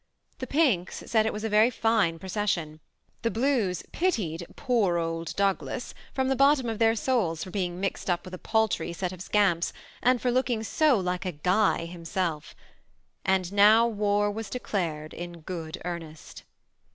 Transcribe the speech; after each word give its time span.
The 0.39 0.47
Pinks 0.47 1.03
said 1.05 1.27
it 1.27 1.31
was 1.31 1.43
«Yery 1.43 1.71
fine 1.71 2.17
proeession; 2.17 2.79
the 3.21 3.29
Blues 3.29 3.83
pitied 3.91 4.47
^ 4.53 4.55
poor 4.55 4.97
old 4.97 5.27
Doug^ 5.35 5.61
las" 5.61 5.93
from 6.15 6.27
the 6.27 6.35
bottom 6.35 6.67
of 6.69 6.79
thur 6.79 6.93
soids, 6.95 7.43
for 7.43 7.51
beii^ 7.51 7.69
mixed 7.69 8.09
up 8.09 8.25
with 8.25 8.33
a 8.33 8.39
paltry 8.39 8.93
set 8.93 9.11
of 9.11 9.21
scamps, 9.21 9.73
and 10.01 10.19
for 10.19 10.31
looking 10.31 10.63
so 10.63 10.97
'*like 10.99 11.23
a 11.27 11.31
guy 11.31 11.85
himself. 11.85 12.55
And 13.23 13.53
now 13.53 13.85
war 13.87 14.31
was 14.31 14.49
declared 14.49 15.13
in 15.13 15.41
good 15.41 15.79
earnest. 15.85 16.45